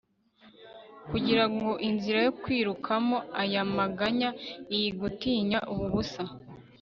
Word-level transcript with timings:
kugirango 1.09 1.71
inzira 1.89 2.19
yo 2.27 2.31
kwikuramo 2.41 3.17
aya 3.41 3.63
maganya 3.77 4.29
iyi 4.75 4.89
gutinya 4.99 5.59
ubu 5.71 5.85
busa 5.93 6.23